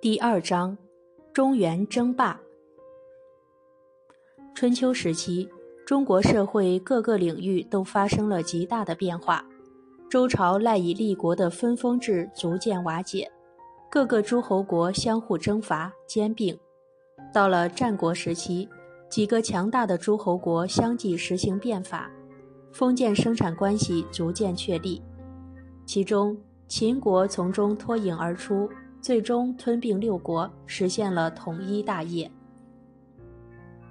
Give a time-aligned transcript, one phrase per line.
[0.00, 0.78] 第二章，
[1.32, 2.40] 中原争霸。
[4.54, 5.48] 春秋时期，
[5.84, 9.44] 中国社会各个领域都发生了极大的变化，
[10.08, 13.28] 周朝赖以立国的分封制逐渐瓦解，
[13.90, 16.56] 各个诸侯国相互征伐兼并。
[17.34, 18.68] 到了战国时期，
[19.10, 22.08] 几个强大的诸侯国相继实行变法，
[22.70, 25.02] 封建生产关系逐渐确立。
[25.84, 26.38] 其中，
[26.68, 28.70] 秦国从中脱颖而出，
[29.08, 32.30] 最终吞并六国，实现了统一大业。